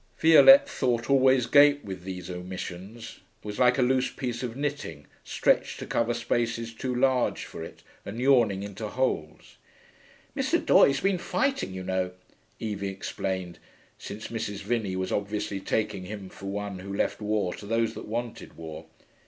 Violette 0.17 0.67
thought 0.67 1.11
always 1.11 1.45
gaped 1.45 1.85
with 1.85 2.01
these 2.05 2.27
large 2.27 2.39
omissions; 2.41 3.19
it 3.39 3.45
was 3.45 3.59
like 3.59 3.77
a 3.77 3.83
loose 3.83 4.09
piece 4.09 4.41
of 4.41 4.55
knitting, 4.57 5.05
stretched 5.23 5.77
to 5.77 5.85
cover 5.85 6.15
spaces 6.15 6.73
too 6.73 6.95
large 6.95 7.45
for 7.45 7.63
it 7.63 7.83
and 8.03 8.19
yawning 8.19 8.63
into 8.63 8.87
holes. 8.87 9.57
'Mr. 10.35 10.57
Doye's 10.65 11.01
been 11.01 11.19
fighting, 11.19 11.71
you 11.75 11.83
know,' 11.83 12.13
Evie 12.59 12.87
explained, 12.87 13.59
since 13.99 14.29
Mrs. 14.29 14.63
Vinney 14.63 14.95
was 14.95 15.11
obviously 15.11 15.59
taking 15.59 16.05
him 16.05 16.29
for 16.29 16.47
one 16.47 16.79
who 16.79 16.91
left 16.91 17.21
war 17.21 17.53
to 17.53 17.67
those 17.67 17.93
that 17.93 18.07
wanted 18.07 18.57
war. 18.57 18.87